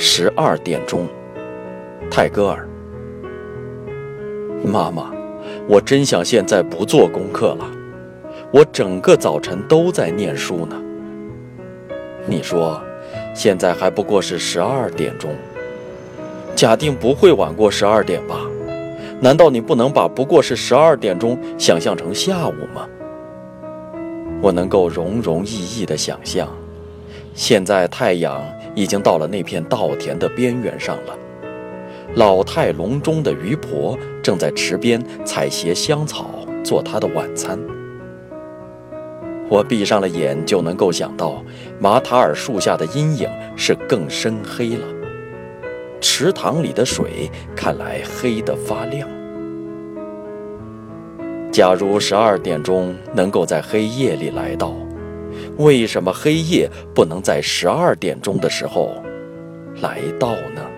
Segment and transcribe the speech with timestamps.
[0.00, 1.08] 十二点钟，
[2.08, 2.68] 泰戈尔。
[4.64, 5.10] 妈妈，
[5.68, 7.68] 我真想现在不做功课了，
[8.52, 10.80] 我整个早晨都在念书呢。
[12.26, 12.80] 你说，
[13.34, 15.34] 现在还不过是十二点钟，
[16.54, 18.36] 假定不会晚过十二点吧？
[19.20, 22.88] 难道你不能把不过是十二点钟想象成下午吗？
[24.40, 26.48] 我能够容容易易地想象，
[27.34, 28.40] 现在太阳
[28.78, 31.18] 已经到了那片稻田的边缘上了，
[32.14, 37.58] 老态龙钟的渔婆正在池边采撷香草做她的晚餐。
[39.48, 41.42] 我闭上了眼就能够想到，
[41.80, 44.86] 马塔尔树下的阴影是更深黑了，
[46.00, 49.08] 池塘里的水看来黑得发亮。
[51.50, 54.72] 假如十二点钟能够在黑夜里来到，
[55.58, 58.94] 为什么黑夜不能在十二点钟的时候
[59.80, 60.77] 来到呢？